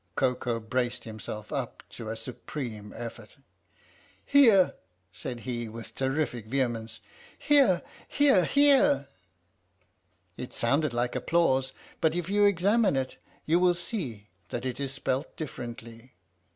"Koko 0.15 0.59
braced 0.59 1.03
himself 1.03 1.53
up 1.53 1.83
to 1.91 2.09
a 2.09 2.15
supreme 2.15 2.91
effort." 2.97 3.37
Here!" 4.25 4.73
said 5.13 5.41
he 5.41 5.69
with 5.69 5.93
terrific 5.93 6.47
vehemence. 6.47 7.01
"Here 7.37 7.83
here 8.07 8.43
here!" 8.45 9.09
(It 10.37 10.55
sounded 10.55 10.91
like 10.91 11.15
applause, 11.15 11.71
but 12.01 12.15
if 12.15 12.29
you 12.29 12.45
examine 12.45 12.95
it 12.95 13.17
you 13.45 13.59
will 13.59 13.75
see 13.75 14.27
that 14.49 14.65
it 14.65 14.79
is 14.79 14.91
spelt 14.91 15.37
differently.) 15.37 16.15